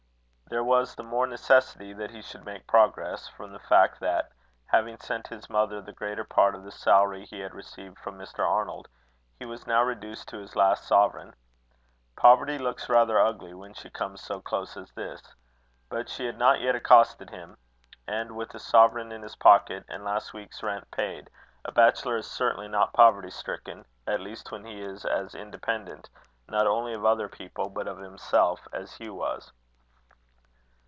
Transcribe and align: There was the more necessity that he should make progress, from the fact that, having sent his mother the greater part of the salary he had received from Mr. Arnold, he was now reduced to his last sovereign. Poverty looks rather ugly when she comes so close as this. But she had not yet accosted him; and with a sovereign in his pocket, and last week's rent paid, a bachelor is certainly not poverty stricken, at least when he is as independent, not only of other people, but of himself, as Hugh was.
There 0.53 0.65
was 0.65 0.95
the 0.95 1.03
more 1.03 1.27
necessity 1.27 1.93
that 1.93 2.11
he 2.11 2.21
should 2.21 2.43
make 2.43 2.67
progress, 2.67 3.25
from 3.29 3.53
the 3.53 3.59
fact 3.59 4.01
that, 4.01 4.33
having 4.65 4.97
sent 4.99 5.27
his 5.29 5.49
mother 5.49 5.79
the 5.81 5.93
greater 5.93 6.25
part 6.25 6.55
of 6.55 6.63
the 6.65 6.73
salary 6.73 7.23
he 7.23 7.39
had 7.39 7.53
received 7.55 7.97
from 7.99 8.17
Mr. 8.19 8.45
Arnold, 8.45 8.89
he 9.39 9.45
was 9.45 9.65
now 9.65 9.81
reduced 9.81 10.27
to 10.27 10.39
his 10.39 10.57
last 10.57 10.83
sovereign. 10.83 11.35
Poverty 12.17 12.57
looks 12.57 12.89
rather 12.89 13.17
ugly 13.17 13.53
when 13.53 13.73
she 13.73 13.89
comes 13.89 14.21
so 14.21 14.41
close 14.41 14.75
as 14.75 14.91
this. 14.91 15.21
But 15.87 16.09
she 16.09 16.25
had 16.25 16.37
not 16.37 16.59
yet 16.59 16.75
accosted 16.75 17.29
him; 17.29 17.57
and 18.05 18.35
with 18.35 18.53
a 18.53 18.59
sovereign 18.59 19.13
in 19.13 19.21
his 19.21 19.37
pocket, 19.37 19.85
and 19.87 20.03
last 20.03 20.33
week's 20.33 20.61
rent 20.61 20.91
paid, 20.91 21.29
a 21.63 21.71
bachelor 21.71 22.17
is 22.17 22.29
certainly 22.29 22.67
not 22.67 22.91
poverty 22.91 23.31
stricken, 23.31 23.85
at 24.05 24.19
least 24.19 24.51
when 24.51 24.65
he 24.65 24.81
is 24.81 25.05
as 25.05 25.33
independent, 25.33 26.09
not 26.49 26.67
only 26.67 26.93
of 26.93 27.05
other 27.05 27.29
people, 27.29 27.69
but 27.69 27.87
of 27.87 27.99
himself, 27.99 28.67
as 28.73 28.97
Hugh 28.97 29.13
was. 29.15 29.53